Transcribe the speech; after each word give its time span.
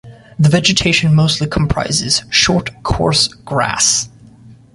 The 0.39 0.49
vegetation 0.49 1.13
mostly 1.13 1.45
comprises 1.45 2.23
short 2.31 2.81
coarse 2.81 3.27
grass. 3.27 4.09